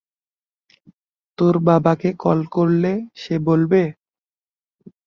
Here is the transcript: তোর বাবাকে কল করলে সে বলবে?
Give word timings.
তোর 1.37 1.55
বাবাকে 1.67 2.09
কল 2.23 2.39
করলে 2.55 2.91
সে 3.15 3.35
বলবে? 3.47 3.81